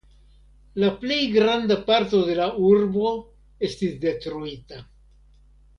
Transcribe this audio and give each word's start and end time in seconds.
La 0.83 0.87
plej 1.03 1.17
granda 1.35 1.77
parto 1.91 2.23
de 2.31 2.39
la 2.41 2.49
urbo 2.71 3.13
estis 3.71 3.95
detruita. 4.09 4.85